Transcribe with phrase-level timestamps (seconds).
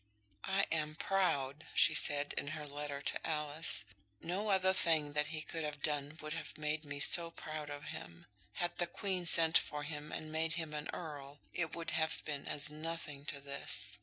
[0.49, 3.85] "I am proud," she said, in her letter to Alice.
[4.19, 7.83] "No other thing that he could have done would have made me so proud of
[7.83, 8.25] him.
[8.53, 12.47] Had the Queen sent for him and made him an earl, it would have been
[12.47, 13.99] as nothing to this.